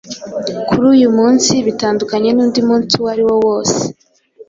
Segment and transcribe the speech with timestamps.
[0.67, 3.79] Kuri uyu munsi, bitandukanye n’undi munsi uwo ari wo wose,